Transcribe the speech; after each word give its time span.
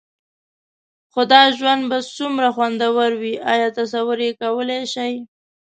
خو 1.11 1.21
دا 1.31 1.41
ژوند 1.57 1.81
به 1.89 1.97
څومره 2.15 2.47
خوندور 2.55 3.11
وي؟ 3.21 3.33
ایا 3.51 3.67
تصور 3.77 4.17
یې 4.25 4.31
کولای 4.41 4.81
شئ؟ 4.93 5.13